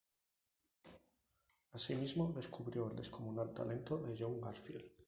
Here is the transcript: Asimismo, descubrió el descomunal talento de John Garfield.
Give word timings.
Asimismo, 1.73 2.33
descubrió 2.35 2.89
el 2.89 2.95
descomunal 2.95 3.53
talento 3.53 3.99
de 3.99 4.15
John 4.17 4.41
Garfield. 4.41 4.89